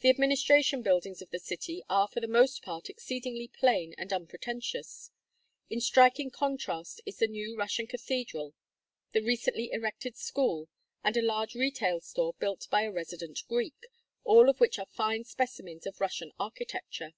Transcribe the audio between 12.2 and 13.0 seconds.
built by a